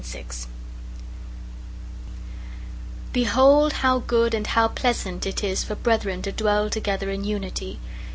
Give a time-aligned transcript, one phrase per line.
[0.01, 0.47] 19:133:001
[3.13, 7.79] Behold, how good and how pleasant it is for brethren to dwell together in unity!